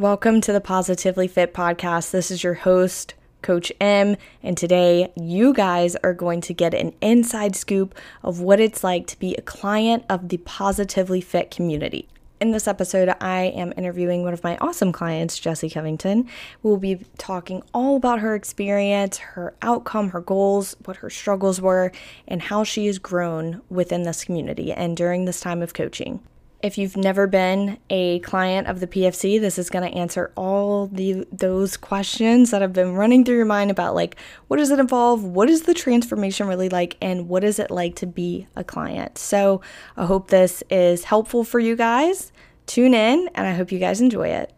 [0.00, 2.10] Welcome to the Positively Fit podcast.
[2.10, 6.94] This is your host, Coach Em, and today you guys are going to get an
[7.02, 12.08] inside scoop of what it's like to be a client of the Positively Fit community.
[12.40, 16.30] In this episode, I am interviewing one of my awesome clients, Jessi Covington.
[16.62, 21.92] We'll be talking all about her experience, her outcome, her goals, what her struggles were,
[22.26, 26.20] and how she has grown within this community and during this time of coaching.
[26.62, 30.88] If you've never been a client of the PFC, this is going to answer all
[30.88, 34.16] the those questions that have been running through your mind about like
[34.48, 37.96] what does it involve, what is the transformation really like, and what is it like
[37.96, 39.16] to be a client.
[39.16, 39.62] So
[39.96, 42.30] I hope this is helpful for you guys.
[42.66, 44.52] Tune in, and I hope you guys enjoy it.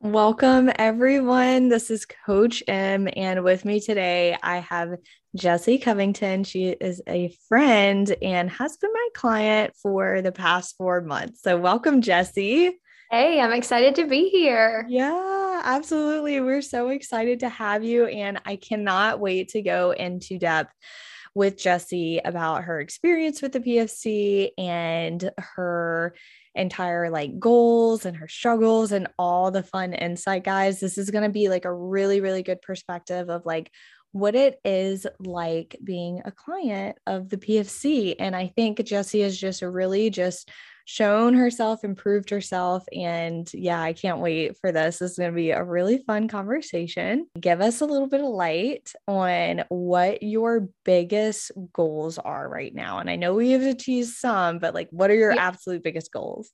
[0.00, 1.70] Welcome, everyone.
[1.70, 4.90] This is Coach Em, and with me today, I have
[5.36, 6.44] Jessi Covington.
[6.44, 11.42] She is a friend and has been my client for the past four months.
[11.42, 12.72] So, welcome, Jessi.
[13.10, 14.84] Hey, I'm excited to be here.
[14.88, 16.40] Yeah, absolutely.
[16.40, 20.74] We're so excited to have you, and I cannot wait to go into depth
[21.34, 26.14] with Jessi about her experience with the PFC and her
[26.54, 30.80] entire like goals and her struggles and all the fun insight, guys.
[30.80, 33.70] This is going to be like a really, really good perspective of like
[34.18, 38.16] what it is like being a client of the PFC.
[38.18, 40.50] And I think Jessi has just really just
[40.84, 42.82] shown herself, improved herself.
[42.94, 44.98] And yeah, I can't wait for this.
[44.98, 47.26] This is going to be a really fun conversation.
[47.38, 53.00] Give us a little bit of light on what your biggest goals are right now.
[53.00, 55.46] And I know we have to tease some, but like, what are your yeah.
[55.46, 56.50] absolute biggest goals?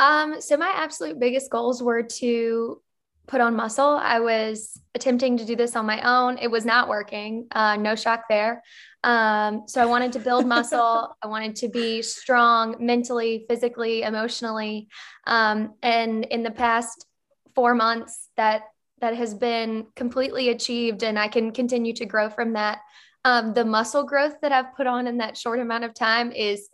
[0.00, 2.82] Um, so my absolute biggest goals were to
[3.30, 3.96] put on muscle.
[4.02, 6.36] I was attempting to do this on my own.
[6.38, 7.46] It was not working.
[7.52, 8.60] Uh, no shock there.
[9.04, 11.16] Um, so I wanted to build muscle.
[11.22, 14.88] I wanted to be strong mentally, physically, emotionally.
[15.28, 17.06] Um, and in the past
[17.54, 18.62] four months, that
[19.00, 22.80] that has been completely achieved, and I can continue to grow from that.
[23.24, 26.68] Um, the muscle growth that I've put on in that short amount of time is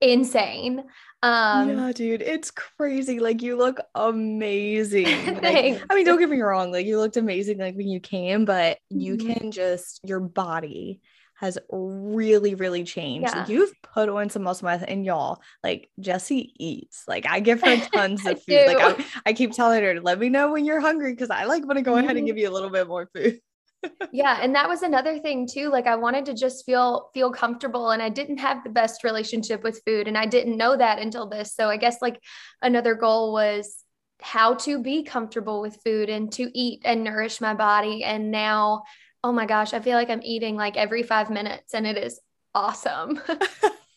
[0.00, 0.84] insane.
[1.22, 3.20] Um, yeah, dude, it's crazy.
[3.20, 5.06] Like you look amazing.
[5.40, 6.72] Like, I mean, don't get me wrong.
[6.72, 9.32] Like you looked amazing like when you came, but you mm-hmm.
[9.32, 11.00] can just your body
[11.34, 13.32] has really, really changed.
[13.34, 13.46] Yeah.
[13.46, 17.04] You've put on some muscle mass, and y'all, like Jessi eats.
[17.08, 18.66] Like I give her tons of food.
[18.66, 21.66] like I, I, keep telling her, let me know when you're hungry because I like
[21.66, 22.26] want to go ahead and mm-hmm.
[22.26, 23.40] give you a little bit more food
[24.12, 27.90] yeah and that was another thing too like i wanted to just feel feel comfortable
[27.90, 31.28] and i didn't have the best relationship with food and i didn't know that until
[31.28, 32.20] this so i guess like
[32.62, 33.84] another goal was
[34.20, 38.82] how to be comfortable with food and to eat and nourish my body and now
[39.24, 42.20] oh my gosh i feel like i'm eating like every 5 minutes and it is
[42.54, 43.20] awesome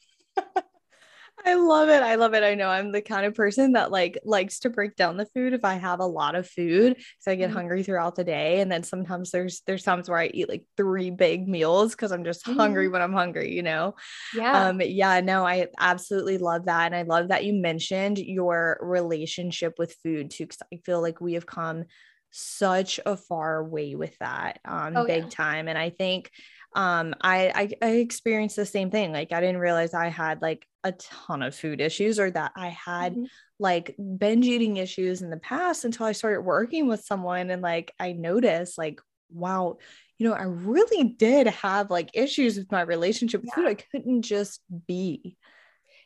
[1.46, 2.02] I love it.
[2.02, 2.44] I love it.
[2.44, 5.54] I know I'm the kind of person that like likes to break down the food
[5.54, 7.58] if I have a lot of food so I get mm-hmm.
[7.58, 11.10] hungry throughout the day and then sometimes there's there's times where I eat like three
[11.12, 12.60] big meals cuz I'm just mm-hmm.
[12.60, 13.96] hungry when I'm hungry, you know.
[14.34, 14.68] Yeah.
[14.68, 19.76] Um yeah, no, I absolutely love that and I love that you mentioned your relationship
[19.78, 21.86] with food too cuz I feel like we have come
[22.32, 25.30] such a far way with that um oh, big yeah.
[25.30, 26.32] time and I think
[26.76, 30.66] um I, I i experienced the same thing like i didn't realize i had like
[30.84, 33.26] a ton of food issues or that i had mm-hmm.
[33.60, 37.94] like binge eating issues in the past until i started working with someone and like
[38.00, 39.00] i noticed like
[39.32, 39.78] wow
[40.18, 43.56] you know i really did have like issues with my relationship with yeah.
[43.56, 45.38] food i couldn't just be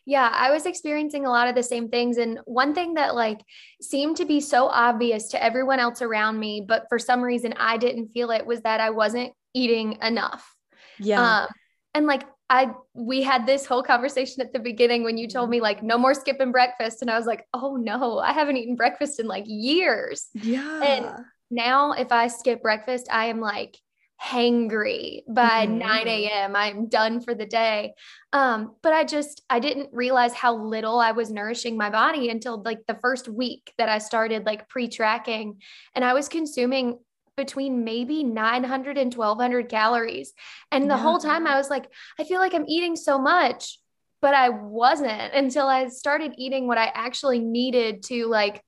[0.07, 2.15] yeah, I was experiencing a lot of the same things.
[2.15, 3.41] And one thing that like
[3.81, 7.75] seemed to be so obvious to everyone else around me, but for some reason I
[7.75, 10.49] didn't feel it was that I wasn't eating enough.
[10.97, 11.41] Yeah.
[11.41, 11.47] Um,
[11.93, 15.59] and like I we had this whole conversation at the beginning when you told me
[15.59, 19.19] like no more skipping breakfast and I was like, "Oh no, I haven't eaten breakfast
[19.19, 20.81] in like years." Yeah.
[20.81, 23.77] And now if I skip breakfast, I am like
[24.21, 25.77] hangry by mm-hmm.
[25.77, 26.55] 9 a.m.
[26.55, 27.93] I'm done for the day.
[28.33, 32.61] Um, but I just I didn't realize how little I was nourishing my body until
[32.61, 35.61] like the first week that I started like pre-tracking.
[35.95, 36.99] And I was consuming
[37.37, 40.33] between maybe 900 and 1200 calories.
[40.71, 41.01] And the yeah.
[41.01, 41.85] whole time I was like,
[42.19, 43.79] I feel like I'm eating so much,
[44.21, 48.63] but I wasn't until I started eating what I actually needed to like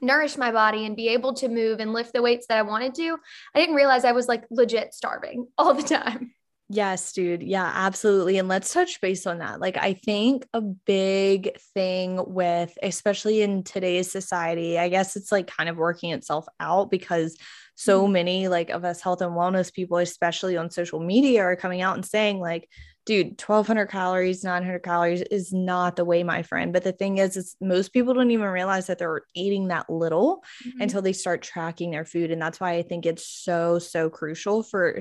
[0.00, 2.94] nourish my body and be able to move and lift the weights that I wanted
[2.94, 3.18] to.
[3.54, 6.32] I didn't realize I was like legit starving all the time.
[6.70, 7.42] Yes, dude.
[7.42, 8.36] Yeah, absolutely.
[8.36, 9.58] And let's touch base on that.
[9.58, 15.46] Like, I think a big thing with, especially in today's society, I guess it's like
[15.46, 17.38] kind of working itself out because
[17.78, 18.12] so mm-hmm.
[18.12, 21.94] many like of us health and wellness people especially on social media are coming out
[21.94, 22.68] and saying like
[23.06, 27.36] dude 1200 calories 900 calories is not the way my friend but the thing is
[27.36, 30.80] is most people don't even realize that they're eating that little mm-hmm.
[30.80, 34.64] until they start tracking their food and that's why i think it's so so crucial
[34.64, 34.98] for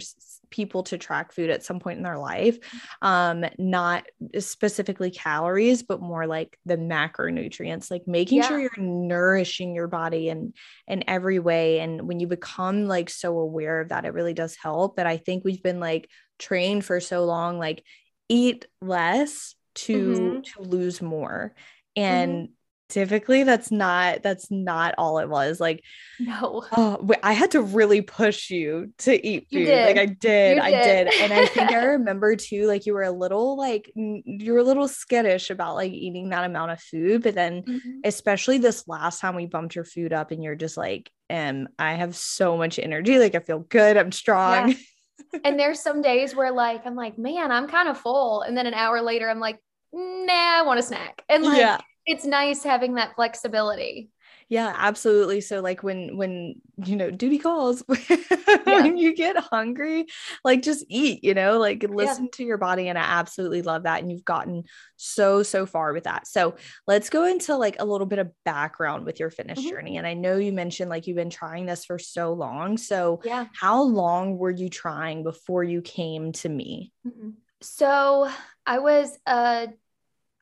[0.50, 2.58] people to track food at some point in their life
[3.02, 4.06] um not
[4.40, 8.48] specifically calories but more like the macronutrients like making yeah.
[8.48, 10.54] sure you're nourishing your body and
[10.88, 14.56] in every way and when you become like so aware of that it really does
[14.56, 16.10] help but i think we've been like
[16.40, 17.84] trained for so long like
[18.30, 20.42] eat less to mm-hmm.
[20.42, 21.54] to lose more
[21.96, 22.54] and mm-hmm
[22.90, 25.84] typically that's not that's not all it was like
[26.20, 30.72] no oh i had to really push you to eat food like i did i
[30.72, 31.14] did.
[31.20, 34.64] and i think i remember too like you were a little like you were a
[34.64, 38.00] little skittish about like eating that amount of food but then mm-hmm.
[38.06, 41.94] especially this last time we bumped your food up and you're just like um i
[41.94, 45.40] have so much energy like i feel good i'm strong yeah.
[45.44, 48.66] and there's some days where like i'm like man i'm kind of full and then
[48.66, 49.60] an hour later i'm like
[49.92, 54.10] nah i want a snack and like yeah it's nice having that flexibility
[54.50, 56.56] yeah absolutely so like when when
[56.86, 58.64] you know duty calls yeah.
[58.66, 60.06] when you get hungry
[60.46, 62.30] like just eat you know like listen yeah.
[62.32, 64.64] to your body and i absolutely love that and you've gotten
[64.96, 66.56] so so far with that so
[66.88, 69.70] let's go into like a little bit of background with your fitness mm-hmm.
[69.70, 73.20] journey and i know you mentioned like you've been trying this for so long so
[73.26, 77.32] yeah how long were you trying before you came to me mm-hmm.
[77.62, 78.30] so
[78.66, 79.68] i was a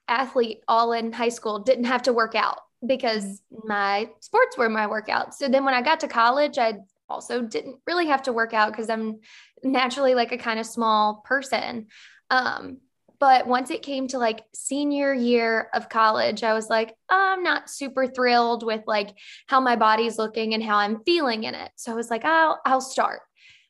[0.07, 3.67] athlete all in high school, didn't have to work out because mm-hmm.
[3.67, 5.33] my sports were my workout.
[5.33, 6.75] So then when I got to college, I
[7.09, 9.19] also didn't really have to work out because I'm
[9.63, 11.87] naturally like a kind of small person.
[12.29, 12.77] Um,
[13.19, 17.69] but once it came to like senior year of college, I was like, I'm not
[17.69, 19.15] super thrilled with like
[19.47, 21.71] how my body's looking and how I'm feeling in it.
[21.75, 23.21] So I was like, I'll I'll start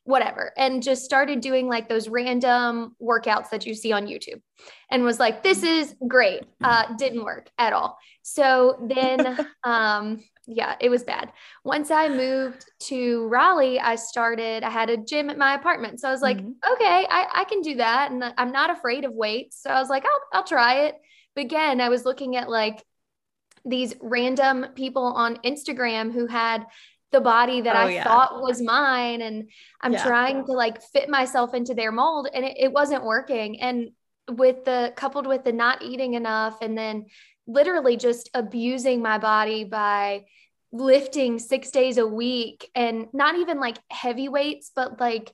[0.06, 4.40] whatever and just started doing like those random workouts that you see on YouTube
[4.92, 6.44] and was like this is great.
[6.64, 7.98] Uh didn't work at all.
[8.22, 11.32] So then um yeah it was bad.
[11.64, 16.00] Once i moved to raleigh i started i had a gym at my apartment.
[16.00, 16.74] So i was like mm-hmm.
[16.74, 19.90] okay I, I can do that and i'm not afraid of weights so i was
[19.90, 20.96] like I'll, I'll try it.
[21.34, 22.84] But again i was looking at like
[23.68, 26.68] these random people on instagram who had
[27.12, 28.04] the body that oh, I yeah.
[28.04, 29.22] thought was mine.
[29.22, 29.50] And
[29.82, 30.04] I'm yeah.
[30.04, 33.62] trying to like fit myself into their mold and it, it wasn't working.
[33.62, 33.92] And
[34.30, 37.06] with the coupled with the not eating enough and then
[37.48, 40.26] literally just abusing my body by
[40.72, 45.32] lifting six days a week and not even like heavy weights, but like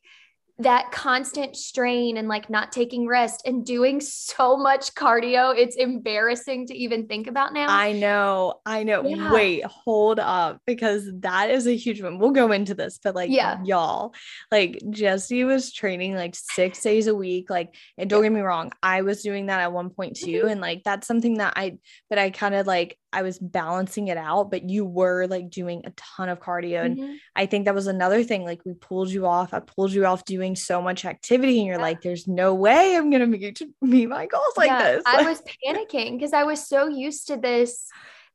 [0.62, 5.56] that constant strain and like not taking rest and doing so much cardio.
[5.56, 7.68] It's embarrassing to even think about now.
[7.70, 8.56] I know.
[8.66, 9.04] I know.
[9.08, 9.32] Yeah.
[9.32, 12.20] Wait, hold up because that is a huge one.
[12.20, 14.14] We'll go into this, but like, yeah, y'all,
[14.52, 17.50] like Jessi was training like six days a week.
[17.50, 20.32] Like, and don't get me wrong, I was doing that at one point too.
[20.32, 20.48] Mm-hmm.
[20.48, 21.78] And like, that's something that I,
[22.10, 25.82] but I kind of like, I was balancing it out, but you were like doing
[25.86, 26.86] a ton of cardio.
[26.86, 27.14] And mm-hmm.
[27.36, 28.46] I think that was another thing.
[28.46, 29.54] Like we pulled you off.
[29.54, 31.82] I pulled you off doing so much activity, and you're yeah.
[31.82, 35.04] like, there's no way I'm gonna meet, meet my goals like yeah, this.
[35.06, 37.88] I was panicking because I was so used to this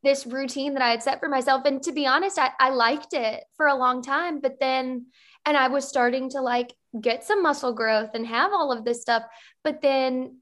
[0.03, 1.65] this routine that I had set for myself.
[1.65, 5.07] And to be honest, I, I liked it for a long time, but then
[5.45, 9.01] and I was starting to like get some muscle growth and have all of this
[9.01, 9.25] stuff.
[9.65, 10.39] But then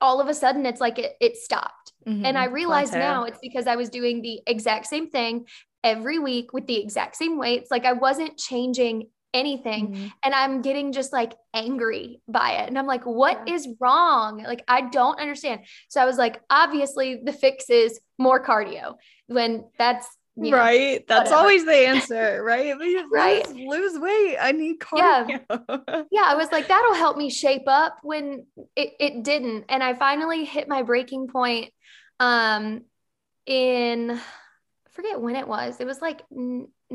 [0.00, 2.24] all of a sudden it's like it, it stopped Mm-hmm.
[2.26, 3.04] And I realize Plateau.
[3.04, 5.46] now it's because I was doing the exact same thing
[5.82, 7.70] every week with the exact same weights.
[7.70, 10.06] Like I wasn't changing anything mm-hmm.
[10.24, 12.68] and I'm getting just like angry by it.
[12.68, 13.54] And I'm like, what yeah.
[13.54, 14.42] is wrong?
[14.42, 15.62] Like, I don't understand.
[15.88, 18.94] So I was like, obviously, the fix is more cardio
[19.26, 21.06] when that's you know, right.
[21.06, 21.36] That's whatever.
[21.36, 22.74] always the answer, right?
[23.12, 23.48] right.
[23.48, 24.36] Lose, lose, weight.
[24.40, 25.28] I need cardio.
[25.28, 26.02] Yeah.
[26.10, 26.24] yeah.
[26.24, 29.66] I was like, that'll help me shape up when it, it didn't.
[29.68, 31.70] And I finally hit my breaking point
[32.20, 32.82] um
[33.46, 35.80] in I forget when it was.
[35.80, 36.22] It was like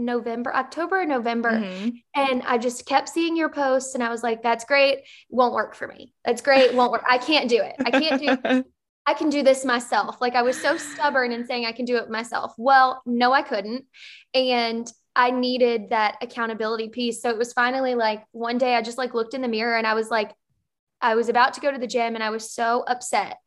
[0.05, 1.51] November, October, November.
[1.51, 1.89] Mm-hmm.
[2.15, 4.99] And I just kept seeing your posts and I was like, that's great.
[5.29, 6.13] Won't work for me.
[6.25, 6.73] That's great.
[6.73, 7.03] Won't work.
[7.09, 7.75] I can't do it.
[7.85, 8.63] I can't do
[9.05, 10.21] I can do this myself.
[10.21, 12.53] Like I was so stubborn in saying I can do it myself.
[12.57, 13.85] Well, no, I couldn't.
[14.35, 17.19] And I needed that accountability piece.
[17.21, 19.87] So it was finally like one day I just like looked in the mirror and
[19.87, 20.31] I was like,
[21.01, 23.37] I was about to go to the gym and I was so upset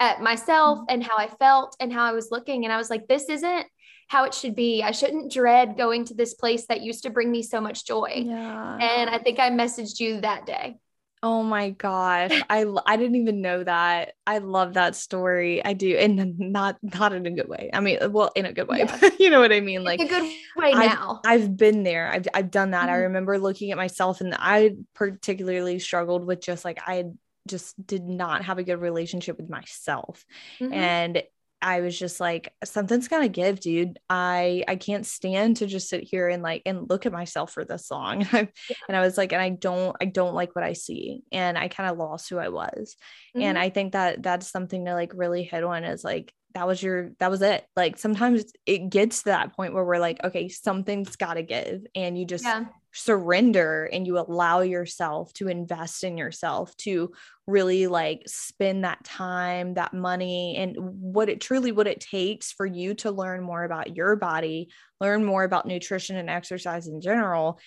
[0.00, 0.86] at myself mm-hmm.
[0.88, 2.64] and how I felt and how I was looking.
[2.64, 3.66] And I was like, this isn't
[4.12, 4.82] how it should be.
[4.82, 8.24] I shouldn't dread going to this place that used to bring me so much joy.
[8.26, 8.76] Yeah.
[8.78, 10.76] And I think I messaged you that day.
[11.22, 12.30] Oh my gosh.
[12.50, 14.12] I I didn't even know that.
[14.26, 15.64] I love that story.
[15.64, 15.96] I do.
[15.96, 17.70] And not not in a good way.
[17.72, 18.80] I mean, well, in a good way.
[18.80, 19.10] Yeah.
[19.18, 19.82] you know what I mean?
[19.82, 21.22] Like a good way I've, now.
[21.24, 22.12] I've been there.
[22.12, 22.88] I've I've done that.
[22.88, 22.94] Mm-hmm.
[22.94, 27.04] I remember looking at myself and I particularly struggled with just like I
[27.48, 30.26] just did not have a good relationship with myself.
[30.60, 30.74] Mhm.
[30.74, 31.22] And
[31.62, 33.98] I was just like, something's gotta give, dude.
[34.10, 37.64] I I can't stand to just sit here and like and look at myself for
[37.64, 38.26] this song.
[38.32, 38.50] and
[38.90, 41.22] I was like, and I don't, I don't like what I see.
[41.32, 42.96] And I kind of lost who I was.
[43.34, 43.60] And Mhm.
[43.60, 47.12] I think that that's something to like really hit on is like that was your
[47.18, 47.64] that was it.
[47.76, 51.86] Like sometimes it gets to that point where we're like, okay, something's gotta give.
[51.94, 52.64] And you just yeah.
[52.92, 57.12] Surrender and you allow yourself to invest in yourself to
[57.46, 62.66] really like spend that time that money and what it truly what it takes for
[62.66, 64.68] you to learn more about your body
[65.00, 67.58] learn more about nutrition and exercise in general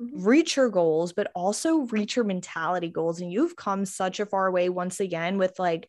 [0.00, 0.24] Mhm.
[0.24, 4.50] reach your goals but also reach your mentality goals and you've come such a far
[4.50, 5.88] way once again with like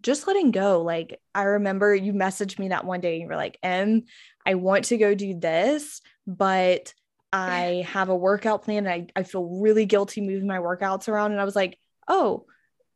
[0.00, 3.36] just letting go like i remember you messaged me that one day and you were
[3.36, 4.04] like em
[4.46, 6.94] i want to go do this but
[7.32, 11.32] I have a workout plan and I, I feel really guilty moving my workouts around.
[11.32, 12.46] And I was like, oh,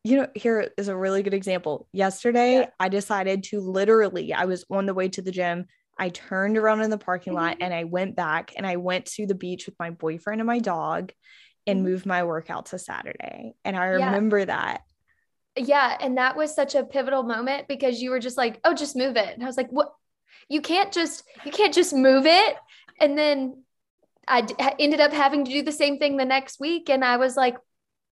[0.04, 1.88] you know, here is a really good example.
[1.92, 2.66] Yesterday, Yeah.
[2.78, 5.66] I decided to literally, I was on the way to the gym.
[5.98, 7.62] I turned around in the parking lot Mhm.
[7.62, 10.58] and I went back and I went to the beach with my boyfriend and my
[10.58, 11.12] dog
[11.66, 11.84] and Mhm.
[11.84, 13.54] moved my workout to Saturday.
[13.64, 14.06] And I Yeah.
[14.06, 14.82] remember that.
[15.56, 15.96] Yeah.
[15.98, 19.16] And that was such a pivotal moment because you were just like, oh, just move
[19.16, 19.32] it.
[19.34, 19.92] And I was like, what?
[20.50, 22.56] You can't just, you can't just move it.
[23.00, 23.64] And then
[24.28, 26.90] I d- ended up having to do the same thing the next week.
[26.90, 27.56] And I was like,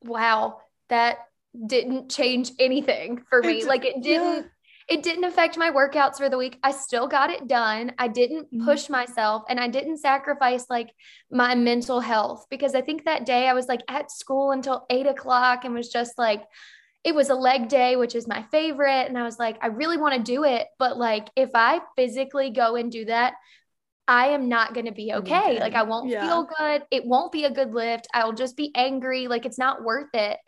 [0.04, 1.19] wow, that
[1.66, 3.52] didn't change anything for me.
[3.59, 4.47] It's- like it didn't,
[4.88, 6.59] it didn't affect my workouts for the week.
[6.62, 7.92] I still got it done.
[7.99, 8.64] I didn't Mhm.
[8.64, 10.90] push myself and I didn't sacrifice like
[11.31, 15.07] my mental health because I think that day I was like at school until eight
[15.07, 16.42] o'clock and was just like,
[17.04, 19.09] it was a leg day, which is my favorite.
[19.09, 20.66] And I was like, I really want to do it.
[20.78, 23.35] But like, if I physically go and do that,
[24.09, 25.61] I am not going to be oh You'll okay.
[25.61, 26.26] Like, I won't Yeah.
[26.26, 26.82] feel good.
[26.90, 28.09] It won't be a good lift.
[28.12, 29.28] I'll just be angry.
[29.28, 30.38] Like, it's not worth it.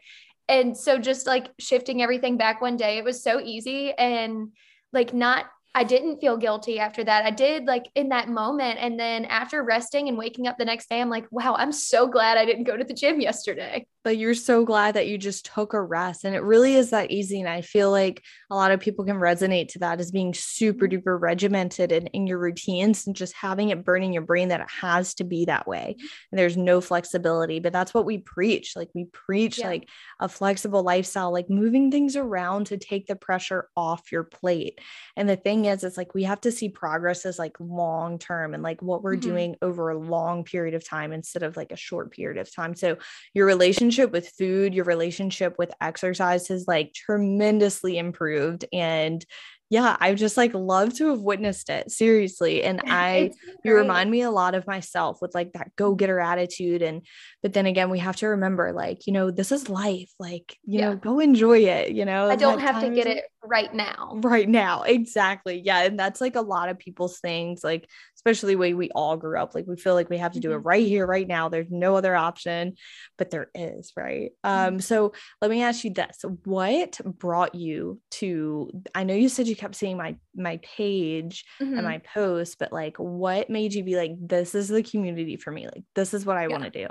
[0.49, 3.93] And so, just like shifting everything back one day, it was so easy.
[3.93, 4.49] And
[4.93, 7.25] like, not, I didn't feel guilty after that.
[7.25, 8.79] I did like in that moment.
[8.81, 12.07] And then after resting and waking up the next day, I'm like, wow, I'm so
[12.07, 13.87] glad I didn't go to the gym yesterday.
[14.05, 16.25] But you're so glad that you just took a rest.
[16.25, 17.41] And it really is that easy.
[17.41, 20.87] And I feel like a lot of people can resonate to that as being super
[20.87, 24.61] duper regimented in, in your routines and just having it burn in your brain that
[24.61, 25.97] it has to be that way.
[26.31, 27.61] And there's no flexibility.
[27.61, 28.77] But that's what we preach.
[28.77, 29.69] Like we preach Yeah.
[29.69, 29.89] like
[30.21, 34.81] a flexible lifestyle, like moving things around to take the pressure off your plate.
[35.17, 38.53] And the thing is, it's like we have to see progress as like long term
[38.53, 39.21] and like what we're Mhm.
[39.23, 42.75] doing over a long period of time instead of like a short period of time.
[42.75, 42.99] So
[43.33, 48.65] your relationship with food, your relationship with exercise has like tremendously improved.
[48.73, 49.25] And
[49.71, 52.63] yeah, I just like love to have witnessed it seriously.
[52.63, 53.31] And I,
[53.65, 56.83] you remind me a lot of myself with like that go getter attitude.
[56.83, 57.05] And,
[57.43, 60.11] but then again, we have to remember like, you know, this is life.
[60.19, 60.91] Like, you Yeah.
[60.91, 61.93] know, go enjoy it.
[61.93, 64.19] You know, I don't have to get it right now.
[64.23, 67.87] right now exactly yeah and that's like a lot of people's things like
[68.25, 70.53] especially the way we all grew up like we feel like we have to do
[70.53, 70.65] it Mhm.
[70.65, 72.75] right here right now there's no other option
[73.19, 75.13] but there is right um so
[75.43, 79.75] let me ask you this what brought you to i know you said you kept
[79.75, 81.77] seeing my my page Mhm.
[81.77, 85.51] and my posts but like what made you be like this is the community for
[85.51, 86.49] me like this is what i Yeah.
[86.49, 86.87] want to do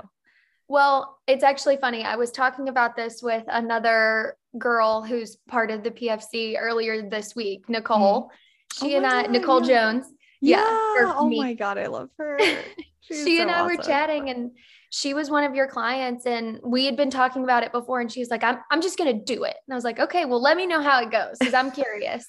[0.66, 2.04] Well, it's actually funny.
[2.04, 7.36] I was talking about this with another girl who's part of the PFC earlier this
[7.36, 8.30] week, Nicole.
[8.72, 9.60] She Oh and I, God, Nicole.
[9.60, 10.06] Jones.
[10.44, 11.38] Yeah, or oh me.
[11.38, 12.38] my god i love her
[13.00, 14.52] she so and I were chatting and
[14.90, 18.10] she was one of your clients and we had been talking about it before and
[18.10, 19.56] she was like I'm I'm just going to do it.
[19.66, 22.26] And I was like, "Okay, well let me know how it goes cuz I'm curious."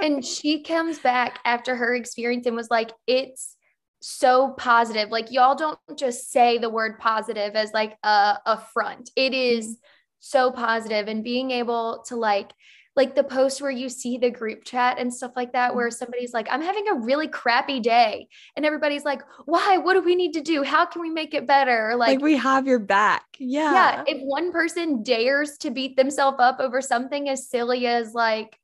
[0.00, 3.56] and she comes back after her experience and was like, "It's
[4.00, 5.10] so positive.
[5.10, 9.10] Like y'all don't just say the word positive as like a a front.
[9.16, 9.74] It is mm-hmm.
[10.20, 12.52] so positive and being able to like
[12.96, 16.32] like the post where you see the group chat and stuff like that where somebody's
[16.32, 19.78] like i'm having a really crappy day and everybody's like why?
[19.78, 20.62] What do we need to do?
[20.62, 21.94] How can we make it better?
[21.96, 23.24] Like, like, we have your back.
[23.38, 23.72] Yeah.
[23.72, 28.58] Yeah if one person dares to beat themselves up over something as silly as like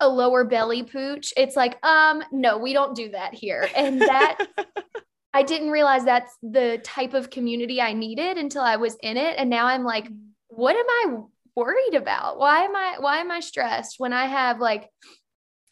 [0.00, 3.68] a lower belly pooch it's like um no we don't do that here.
[3.76, 4.46] And that
[5.34, 9.36] i didn't realize that's the type of community i needed until i was in it
[9.38, 10.08] and now i'm like
[10.48, 11.16] what am I
[11.60, 12.38] worried about?
[12.38, 14.88] Why am I why am I stressed when I have like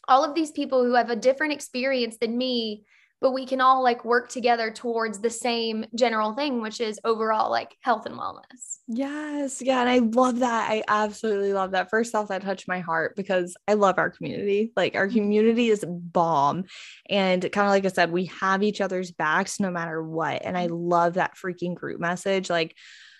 [0.07, 2.83] all of these people who have a different experience than me,
[3.21, 7.51] but we can all like work together towards the same general thing, which is overall
[7.51, 8.79] like health and wellness.
[8.87, 9.61] Yes.
[9.61, 9.81] Yeah.
[9.81, 10.71] And I love that.
[10.71, 11.89] I absolutely love that.
[11.89, 14.71] First off, that touched my heart because I love our community.
[14.75, 15.17] Like our mm-hmm.
[15.17, 16.65] community is a bomb.
[17.09, 20.43] And kind of like I said, we have each other's backs no matter what.
[20.45, 20.89] And I mm-hmm.
[20.89, 22.49] love that freaking group message.
[22.49, 22.75] Like,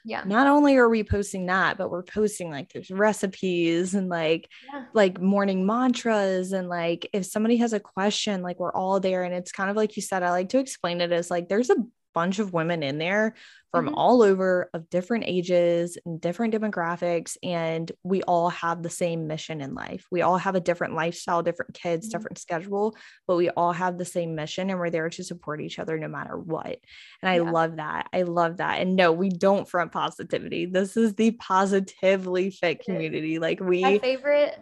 [0.10, 0.24] yeah.
[0.26, 4.86] not only are we posting that, but we're posting like there's recipes and like Yeah.
[4.94, 9.24] like morning mantras and like if somebody has a question, like we're all there.
[9.24, 11.70] And it's kind of like you said, I like to explain it as like there's
[11.70, 11.76] a
[12.14, 13.36] bunch of women in there
[13.72, 13.94] from Mhm.
[13.96, 19.62] all over of different ages and different demographics and we all have the same mission
[19.62, 20.08] in life.
[20.12, 22.12] We all have a different lifestyle different kids Mhm.
[22.12, 22.96] different schedule
[23.28, 26.08] but we all have the same mission and we're there to support each other no
[26.08, 26.78] matter what.
[27.22, 27.52] And i Yeah.
[27.52, 28.08] love that.
[28.12, 28.82] I love that.
[28.82, 30.66] And no we don't front positivity.
[30.66, 33.38] This is the positively fit community.
[33.40, 34.58] Like we My favorite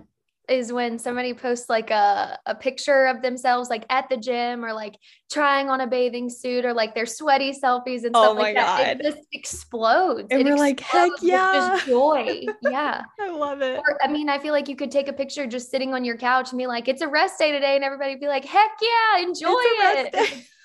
[0.49, 4.71] is when somebody posts like a, a picture of themselves like at the gym or
[4.73, 4.97] like
[5.29, 8.55] trying on a bathing suit or like their sweaty selfies and Oh stuff my like
[8.55, 8.97] that.
[8.97, 9.05] God.
[9.05, 10.27] It just explodes.
[10.31, 11.53] And It we're like, heck yeah.
[11.75, 12.45] Just joy.
[12.61, 13.03] Yeah.
[13.19, 15.69] i love it Or, I mean, I feel like you could take a picture just
[15.69, 17.75] sitting on your couch and be like, it's a rest day today.
[17.75, 20.43] And everybody be like, heck yeah, enjoy It's it.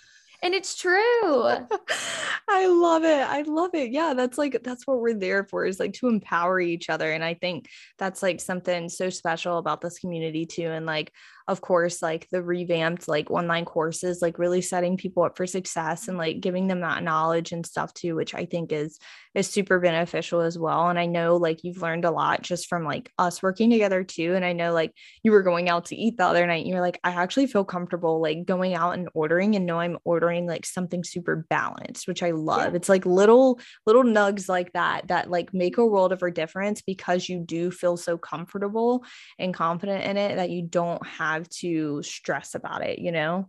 [0.43, 0.99] And it's true.
[2.49, 3.21] I love it.
[3.21, 3.93] I love it.
[3.93, 7.23] Yeah, that's like that's what we're there for is like to empower each other and
[7.23, 7.69] I think
[7.99, 11.13] that's like something so special about this community too and like
[11.49, 16.09] of course like the revamped like online courses like really setting people up for success
[16.09, 18.99] and like giving them that knowledge and stuff too which I think is
[19.35, 20.89] is super beneficial as well.
[20.89, 24.35] And I know like you've learned a lot just from like us working together too.
[24.35, 26.83] And I know like you were going out to eat the other night and you're
[26.83, 30.67] like I actually feel comfortable like going out and ordering and know I'm ordering like
[30.67, 32.73] something super balanced which I love.
[32.73, 32.77] Yeah.
[32.77, 36.83] it's like little little nugs like that that like make a world of a difference
[36.83, 39.05] because you do feel so comfortable
[39.39, 43.49] and confident in it that you don't have to stress about it you know?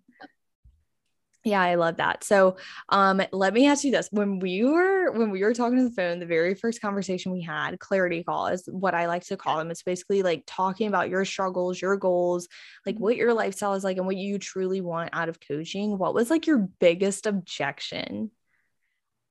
[1.46, 2.24] Yeah i love that.
[2.24, 2.56] So
[2.88, 4.08] um let me ask you this.
[4.12, 7.42] When we were when we were talking on the phone the very first conversation we
[7.42, 9.70] had clarity call is what i like to call them.
[9.70, 12.48] It's basically like talking about your struggles your goals
[12.86, 13.00] like Mhm.
[13.00, 15.98] what your lifestyle is like and what you truly want out of coaching.
[15.98, 18.32] What was like your biggest objection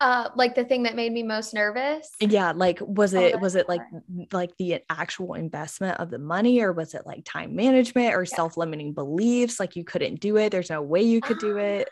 [0.03, 2.11] Uh, like the thing that made me most nervous.
[2.19, 3.83] yeah like was Oh, it that's was it like
[4.33, 8.95] like the actual investment of the money or was it like time management or self-limiting
[8.95, 11.89] beliefs like you couldn't do it there's no way you could do Ah, it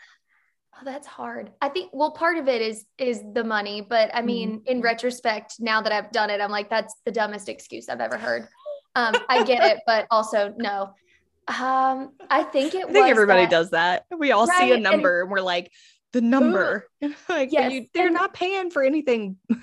[0.75, 1.51] Oh, that's hard.
[1.61, 5.55] I think well, part of it is is the money, but I mean, in retrospect,
[5.59, 8.47] now that I've done it, I'm like, that's the dumbest excuse I've ever heard.
[8.95, 10.95] Um, I get it, but also no.
[11.47, 14.71] Um, I think it was i think everybody that- does that we all see Right,
[14.71, 15.71] a and- number and, we're like
[16.13, 16.85] the number
[17.29, 19.37] like Yes, you, they're and- not paying for anything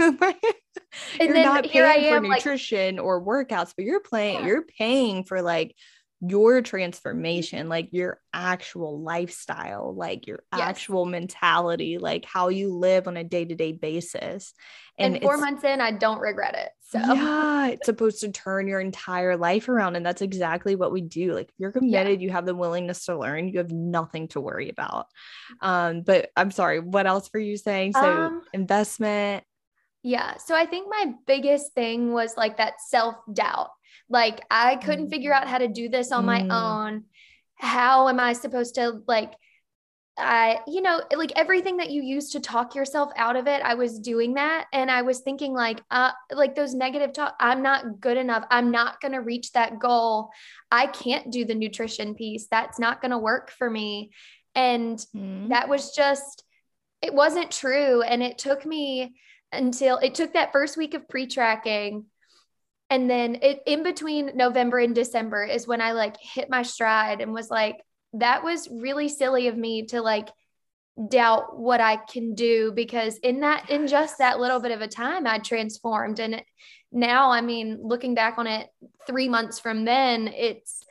[1.21, 4.47] And you're not paying for am, like- nutrition or workouts but you're playing Yeah.
[4.47, 5.75] you're paying for like
[6.21, 10.63] your transformation like your actual lifestyle like your Yes.
[10.63, 14.53] actual mentality like how you live on a day-to-day basis
[14.99, 16.71] And, and, four months in, I don't regret it.
[16.88, 21.03] So yeah it's supposed to turn your entire life around and that's exactly what we
[21.03, 24.40] do like if you're committed you have the willingness to learn you have nothing to
[24.40, 25.07] worry about
[25.61, 29.44] um but i'm sorry what else were you saying so Um, investment
[30.03, 30.37] Yeah.
[30.38, 33.70] So I think my biggest thing was like that self doubt.
[34.09, 36.51] Like I couldn't figure out how to do this on my Mm.
[36.51, 37.05] own.
[37.57, 39.33] How am I supposed to like
[40.19, 43.75] I, you know, like everything that you use to talk yourself out of it, I
[43.75, 44.67] was doing that.
[44.73, 48.45] And I was thinking, like, uh, like those negative talk, I'm not good enough.
[48.51, 50.31] I'm not going to reach that goal.
[50.71, 52.49] I can't do the nutrition piece.
[52.51, 54.11] That's not going to work for me.
[54.55, 55.51] And Mm.
[55.51, 56.45] that was just
[57.01, 59.15] it wasn't true and it took me
[59.53, 62.07] until it took that first week of pre-tracking
[62.91, 67.21] and then it in between November and December is when I like hit my stride
[67.21, 67.77] and was like
[68.14, 70.29] that was really silly of me to like
[71.11, 74.88] doubt what I can do because in that in just that little bit of a
[74.88, 76.42] time I transformed and
[76.90, 78.68] now I mean looking back on it
[79.07, 80.83] 3 months from then it's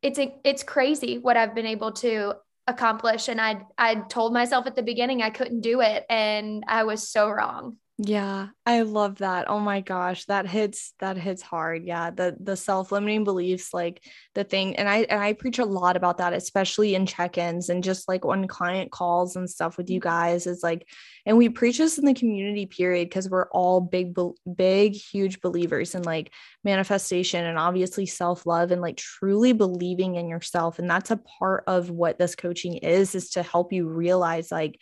[0.00, 2.34] it's it's crazy what I've been able to
[2.68, 6.84] accomplish and I I told myself at the beginning I couldn't do it and I
[6.84, 7.78] was so wrong.
[8.00, 9.50] Yeah, I love that.
[9.50, 11.84] Oh my gosh, that hits that hits hard.
[11.84, 14.04] Yeah, the the self-limiting beliefs like
[14.36, 17.82] the thing and I and I preach a lot about that especially in check-ins and
[17.82, 20.10] just like when client calls and stuff with you mm-hmm.
[20.10, 20.86] guys is like
[21.26, 24.16] and we preach this in the community period because we're all big
[24.54, 26.32] big huge believers in like
[26.62, 31.90] manifestation and obviously self-love and like truly believing in yourself and that's a part of
[31.90, 34.80] what this coaching is is to help you realize like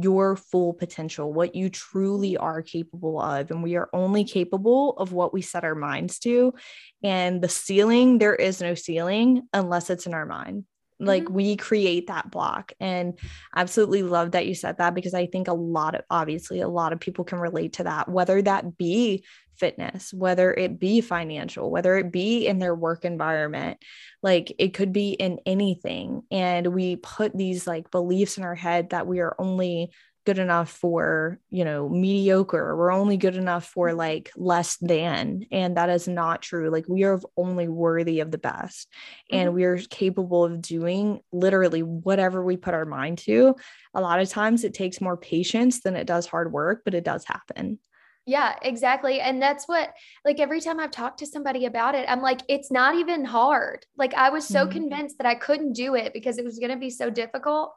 [0.00, 3.50] your full potential, what you truly are capable of.
[3.50, 6.54] And we are only capable of what we set our minds to.
[7.02, 10.64] And the ceiling, there is no ceiling unless it's in our mind.
[11.00, 11.30] Like Mhm.
[11.30, 12.72] we create that block.
[12.80, 13.18] And
[13.54, 16.92] absolutely love that you said that because I think a lot of, obviously, a lot
[16.92, 19.24] of people can relate to that, whether that be
[19.56, 23.78] fitness, whether it be financial, whether it be in their work environment
[24.22, 28.90] like it could be in anything and we put these like beliefs in our head
[28.90, 29.90] that we are only
[30.28, 32.76] good enough for, you know, mediocre.
[32.76, 33.96] We're only good enough for Mm-hmm.
[33.96, 35.46] like less than.
[35.50, 36.68] And that is not true.
[36.70, 38.92] Like we are only worthy of the best
[39.32, 39.54] and Mhm.
[39.54, 43.54] we are capable of doing literally whatever we put our mind to.
[43.94, 47.04] A lot of times it takes more patience than it does hard work, but it
[47.04, 47.78] does happen.
[48.26, 49.20] Yeah, exactly.
[49.20, 52.70] And that's what, like, every time I've talked to somebody about it, I'm like, it's
[52.70, 53.86] not even hard.
[53.96, 54.72] Like, I was so Mhm.
[54.72, 57.72] convinced that I couldn't do it because it was going to be so difficult.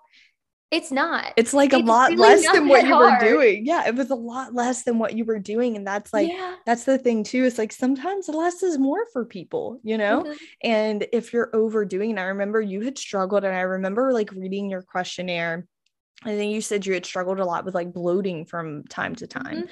[0.71, 1.33] It's not.
[1.35, 3.65] It's like a lot really less than what you were doing.
[3.65, 5.75] Yeah, it was a lot less than what you were doing.
[5.75, 6.55] And that's like, yeah.
[6.65, 7.43] that's the thing too.
[7.43, 10.23] It's like sometimes less is more for people, you know?
[10.23, 10.37] Mhm.
[10.63, 14.69] And if you're overdoing, and I remember you had struggled, and I remember like reading
[14.69, 15.67] your questionnaire.
[16.23, 19.27] I think you said you had struggled a lot with like bloating from time to
[19.27, 19.67] time.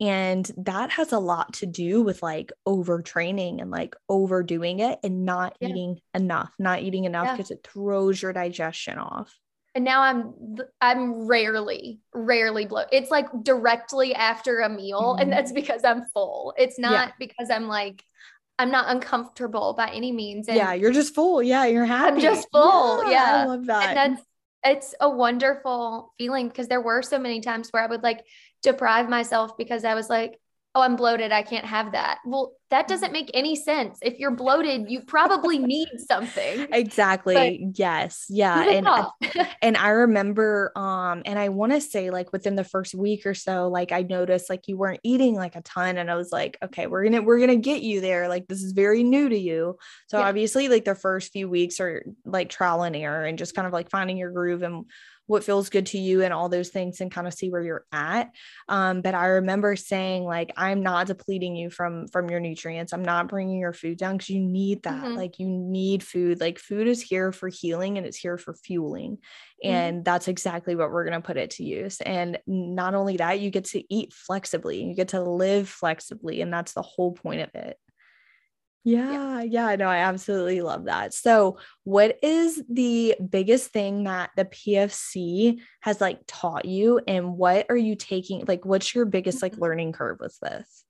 [0.00, 5.24] And that has a lot to do with like overtraining and like overdoing it and
[5.24, 5.68] not Yeah.
[5.68, 7.36] eating enough, not eating enough Yeah.
[7.36, 9.32] because it throws your digestion off.
[9.74, 10.34] And now I'm,
[10.80, 12.88] I'm rarely, rarely bloat.
[12.92, 15.16] It's like directly after a meal.
[15.16, 15.22] Mhm.
[15.22, 16.52] And that's because I'm full.
[16.58, 17.12] It's not Yeah.
[17.18, 18.04] because I'm like,
[18.58, 20.46] I'm not uncomfortable by any means.
[20.48, 21.42] And yeah, you're just full.
[21.42, 22.16] Yeah, you're happy.
[22.16, 23.44] i'm just full, Yeah.
[23.44, 23.96] I love that.
[23.96, 24.26] and that's
[24.64, 28.24] it's a wonderful feeling because there were so many times where I would like
[28.62, 30.38] deprive myself because I was like,
[30.74, 31.32] oh, I'm bloated.
[31.32, 32.18] I can't have that.
[32.24, 33.98] Well, that doesn't make any sense.
[34.00, 36.66] If you're bloated, you probably need something.
[36.72, 37.68] exactly.
[37.74, 38.24] yes.
[38.30, 38.64] Yeah.
[38.70, 43.26] And and I remember um and I want to say like within the first week
[43.26, 46.32] or so like I noticed like you weren't eating like a ton and I was
[46.32, 49.02] like okay we're going to we're going to get you there like this is very
[49.04, 49.76] new to you.
[50.08, 50.26] So Yeah.
[50.28, 53.74] obviously like the first few weeks are like trial and error and just kind of
[53.74, 54.86] like finding your groove and
[55.26, 57.86] what feels good to you and all those things and kind of see where you're
[57.92, 58.30] at.
[58.68, 62.92] Um but i remember saying like i'm not depleting you from from your nutrients.
[62.92, 65.04] I'm not bringing your food down because you need that.
[65.04, 65.16] Mhm.
[65.16, 66.40] like you need food.
[66.40, 69.18] Like food is here for healing and it's here for fueling.
[69.64, 69.70] Mhm.
[69.70, 72.00] and that's exactly what we're going to put it to use.
[72.00, 74.82] And not only that you get to eat flexibly.
[74.82, 77.78] You get to live flexibly and that's the whole point of it
[78.84, 81.14] yeah, yeah, no, I absolutely love that.
[81.14, 87.66] So, what is the biggest thing that the PFC has like taught you and what
[87.68, 89.58] are you taking like what's your biggest like Mhm.
[89.58, 90.81] learning curve with this?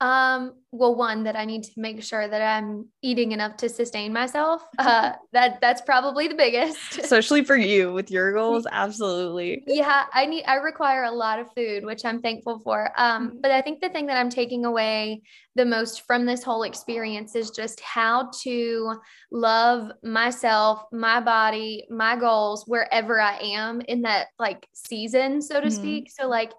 [0.00, 4.12] Um, well, one that I need to make sure that I'm eating enough to sustain
[4.12, 4.62] myself.
[4.78, 6.98] Uh, that that's probably the biggest.
[6.98, 9.62] Especially for you with your goals, absolutely.
[9.66, 12.90] yeah, I need I require a lot of food, which I'm thankful for.
[12.96, 13.42] Um, Mhm.
[13.42, 15.22] but I think the thing that I'm taking away
[15.54, 18.94] the most from this whole experience is just how to
[19.30, 25.70] love myself, my body, my goals wherever I am in that like season, so to
[25.70, 25.70] Mhm.
[25.70, 26.10] speak.
[26.10, 26.52] So like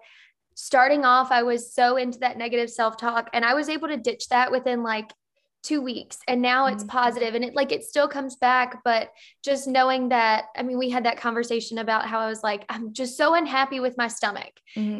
[0.62, 4.28] starting off, I was so into that negative self-talk and I was able to ditch
[4.28, 5.12] that within like
[5.64, 6.88] two weeks and now it's Mhm.
[6.88, 9.12] positive and it like it still comes back but
[9.44, 12.92] just knowing that i mean we had that conversation about how i was like i'm
[12.92, 14.52] just so unhappy with my stomach.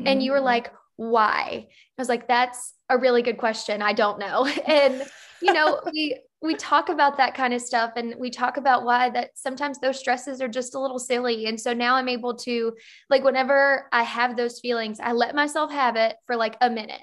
[0.06, 1.66] And you were like why?
[1.68, 3.82] I was like that's a really good question.
[3.82, 4.46] I don't know.
[4.66, 5.04] And
[5.40, 9.08] you know we we talk about that kind of stuff and we talk about why
[9.10, 12.72] that sometimes those stresses are just a little silly and so now i'm able to
[13.08, 17.02] like whenever i have those feelings i let myself have it for like a minute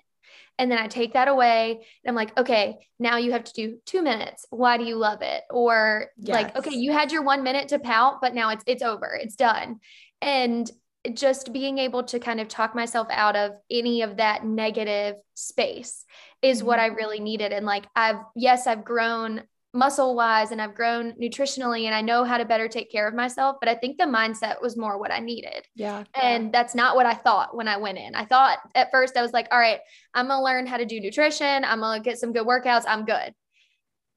[0.59, 3.77] and then I take that away and I'm like, okay, now you have to do
[3.85, 4.45] two minutes.
[4.49, 5.43] Why do you love it?
[5.49, 9.17] Or like, okay, you had your one minute to pout, but now it's it's over,
[9.19, 9.79] it's done.
[10.21, 10.69] And
[11.13, 16.05] just being able to kind of talk myself out of any of that negative space
[16.41, 16.93] is what mm-hmm.
[16.93, 17.53] I really needed.
[17.53, 22.23] And like I've yes, I've grown muscle wise and I've grown nutritionally and I know
[22.23, 25.11] how to better take care of myself, but I think the mindset was more what
[25.11, 25.67] I needed.
[25.75, 26.05] yeah.
[26.19, 28.15] And that's not what I thought when I went in.
[28.15, 29.79] I thought at first I was like, all right,
[30.15, 31.63] I'm going to learn how to do nutrition.
[31.63, 32.85] I'm going to get some good workouts.
[32.87, 33.33] I'm good.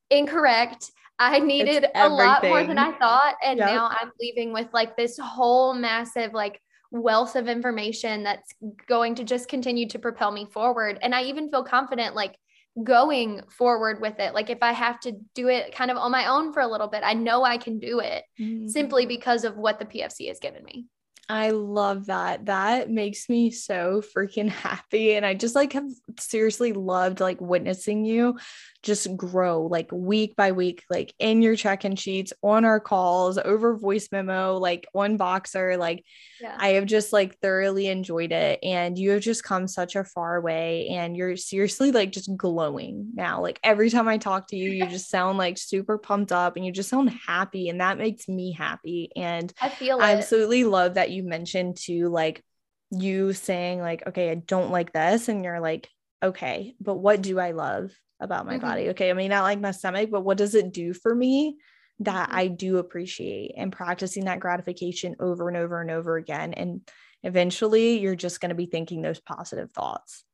[0.09, 0.90] Incorrect.
[1.18, 3.35] I needed a lot more than I thought.
[3.45, 3.68] And Yep.
[3.68, 6.62] now I'm leaving with like this whole massive, like,
[6.92, 8.55] wealth of information that's
[8.87, 10.98] going to just continue to propel me forward.
[11.02, 12.37] And I even feel confident, like,
[12.83, 14.33] going forward with it.
[14.35, 16.88] Like, if I have to do it kind of on my own for a little
[16.88, 18.70] bit, I know I can do it Mhm.
[18.70, 20.87] simply because of what the PFC has given me.
[21.28, 22.46] I love that.
[22.46, 25.14] That makes me so freaking happy.
[25.14, 28.38] And I just like have seriously loved like witnessing you
[28.83, 33.38] just grow like week by week, like in your check in sheets, on our calls,
[33.38, 35.79] over voice memo, like on Voxer.
[35.79, 36.05] Like
[36.40, 36.57] Yeah.
[36.59, 38.59] I have just like thoroughly enjoyed it.
[38.62, 40.88] And you have just come such a far way.
[40.88, 43.40] And you're seriously like just glowing now.
[43.40, 46.66] Like every time I talk to you, you just sound like super pumped up and
[46.66, 47.68] you just sound happy.
[47.68, 49.11] And that makes me happy.
[49.14, 50.01] And I feel.
[50.01, 52.42] I absolutely love that you mentioned to like
[52.90, 55.29] you saying, like, okay, I don't like this.
[55.29, 55.88] And you're like,
[56.23, 57.92] okay, but what do I love
[58.23, 58.63] about my Mhm.
[58.63, 58.89] body?
[58.91, 61.59] Okay, I may not like my stomach, but what does it do for me
[62.01, 62.35] that Mhm.
[62.35, 63.55] I do appreciate?
[63.57, 66.55] And practicing that gratification over and over and over again.
[66.55, 66.89] And
[67.23, 70.25] eventually you're just going to be thinking those positive thoughts.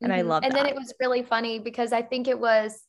[0.00, 0.18] And mm-hmm.
[0.18, 0.48] I love that.
[0.48, 0.64] and that.
[0.64, 2.82] then it was really funny because I think it was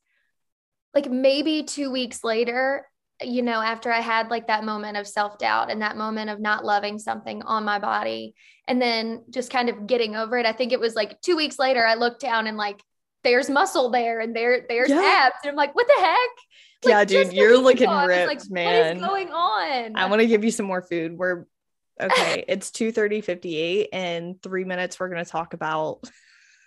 [0.93, 2.87] like maybe two weeks later,
[3.21, 6.39] you know, after I had like that moment of self doubt and that moment of
[6.39, 8.33] not loving something on my body,
[8.67, 10.45] and then just kind of getting over it.
[10.45, 12.81] I think it was like two weeks later, I looked down and like,
[13.23, 15.27] there's muscle there and there, there's yeah.
[15.27, 15.35] abs.
[15.43, 16.29] And I'm like, what the heck?
[16.83, 18.87] Like, yeah, dude, you're looking ripped, like, man.
[18.87, 19.97] What is going on?
[19.97, 21.17] I want to give you some more food.
[21.17, 21.45] We're
[22.01, 22.45] okay.
[22.47, 23.89] it's 2 30 58.
[23.91, 26.09] In three minutes, we're going to talk about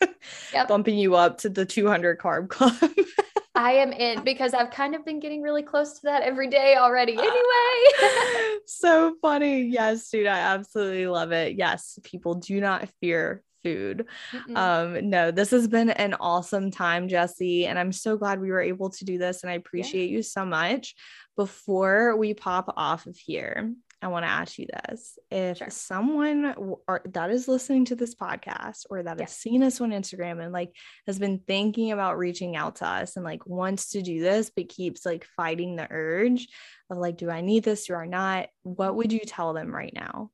[0.52, 0.68] yep.
[0.68, 2.74] bumping you up to the 200 carb club.
[3.54, 6.76] I am in because I've kind of been getting really close to that every day
[6.76, 8.58] already anyway.
[8.66, 9.64] so funny.
[9.64, 11.56] Yes, dude, I absolutely love it.
[11.56, 14.06] Yes, people do not fear food.
[14.32, 14.56] Mm-mm.
[14.56, 17.66] Um, no, this has been an awesome time, Jessi.
[17.66, 20.16] and I'm so glad we were able to do this and I appreciate yeah.
[20.16, 20.94] you so much.
[21.36, 23.72] Before we pop off of here,
[24.02, 25.16] I want to ask you this.
[25.30, 25.70] If sure.
[25.70, 26.54] someone
[26.88, 30.52] or, that is listening to this podcast or that has seen us on Instagram and
[30.52, 30.74] like
[31.06, 34.68] has been thinking about reaching out to us and like wants to do this, but
[34.68, 36.48] keeps like fighting the urge
[36.90, 37.86] of like, do I need this?
[37.86, 38.48] Do I not?
[38.64, 40.30] What would you tell them right now?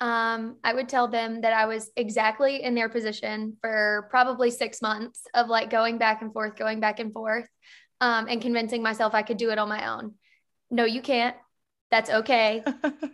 [0.00, 4.82] Um, I would tell them that I was exactly in their position for probably six
[4.82, 7.48] months of like going back and forth, going back and forth,
[8.00, 10.14] um, and convincing myself I could do it on my own.
[10.70, 11.36] No, you can't
[11.94, 12.64] that's okay.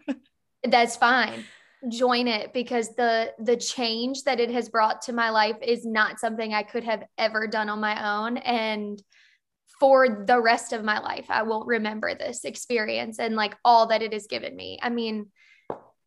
[0.64, 1.44] That's fine.
[1.90, 6.18] Join it because the the change that it has brought to my life is not
[6.18, 9.02] something I could have ever done on my own and
[9.78, 14.00] for the rest of my life I will remember this experience and like all that
[14.00, 14.78] it has given me.
[14.80, 15.30] I mean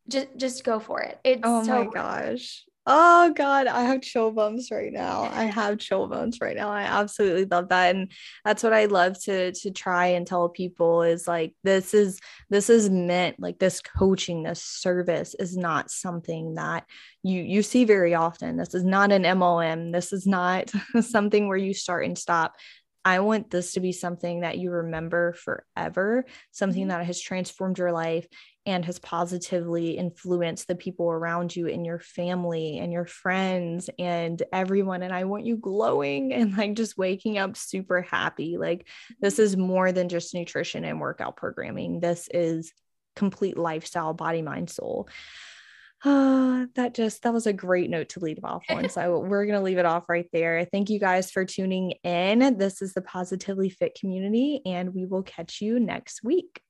[0.10, 1.20] just just go for it.
[1.24, 2.64] It's oh so my gosh.
[2.86, 5.30] Oh God, I have chill bumps right now.
[5.32, 6.70] I have chill bumps right now.
[6.70, 7.96] I absolutely love that.
[7.96, 8.12] And
[8.44, 12.70] that's what I love to to try and tell people is like this is this
[12.70, 16.86] is meant like this coaching, this service is not something that
[17.24, 18.58] you you see very often.
[18.58, 19.94] This is not an MLM.
[19.94, 22.56] This is not something where you start and stop.
[23.06, 26.90] I want this to be something that you remember forever, something mm-hmm.
[26.90, 28.28] that has transformed your life
[28.66, 34.42] and has positively influenced the people around you and your family and your friends and
[34.54, 35.04] everyone.
[35.04, 38.58] And I want you glowing and like just waking up super happy.
[38.58, 38.88] Like,
[39.20, 42.00] this is more than just nutrition and workout programming.
[42.00, 42.72] This is
[43.16, 45.08] complete lifestyle, body, mind, soul.
[46.04, 48.90] Uh, that just that was a great note to lead off on.
[48.90, 50.66] So we're gonna leave it off right there.
[50.72, 52.58] Thank you guys for tuning in.
[52.58, 56.62] This is the Positively Fit community, and we will catch you next week.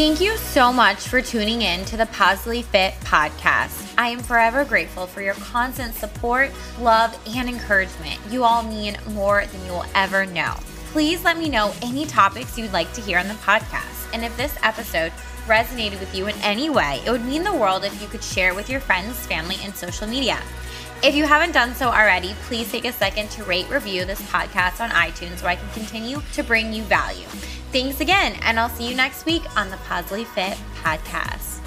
[0.00, 3.92] Thank you so much for tuning in to the Positively Fit podcast.
[3.98, 8.18] I am forever grateful for your constant support, love, and encouragement.
[8.30, 10.54] You all mean more than you will ever know.
[10.92, 14.08] Please let me know any topics you'd like to hear on the podcast.
[14.14, 15.12] And if this episode
[15.46, 18.52] resonated with you in any way, it would mean the world if you could share
[18.52, 20.40] it with your friends, family, and social media.
[21.02, 24.82] If you haven't done so already, please take a second to rate, review this podcast
[24.82, 27.26] on iTunes so I can continue to bring you value.
[27.72, 31.59] Thanks again, and I'll see you next week on the Positively Fit podcast.